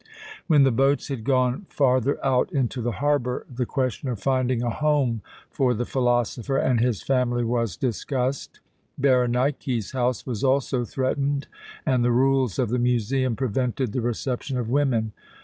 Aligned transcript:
When 0.47 0.63
the 0.63 0.71
boats 0.71 1.09
had 1.09 1.23
gone 1.23 1.67
farther 1.69 2.17
out 2.25 2.51
into 2.51 2.81
the 2.81 2.93
harbour 2.93 3.45
the 3.47 3.67
question 3.67 4.09
of 4.09 4.19
finding 4.19 4.63
a 4.63 4.71
home 4.71 5.21
for 5.51 5.75
the 5.75 5.85
philosopher 5.85 6.57
and 6.57 6.79
his 6.79 7.03
family 7.03 7.43
was 7.43 7.77
discussed. 7.77 8.61
Berenike's 8.97 9.91
house 9.91 10.25
was 10.25 10.43
also 10.43 10.85
threatened, 10.85 11.45
and 11.85 12.03
the 12.03 12.09
rules 12.11 12.57
of 12.57 12.69
the 12.69 12.79
museum 12.79 13.35
prevented 13.35 13.91
the 13.91 14.01
reception 14.01 14.57
of 14.57 14.71
women. 14.71 15.11